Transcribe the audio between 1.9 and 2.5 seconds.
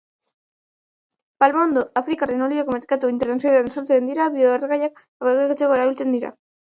afrikarraren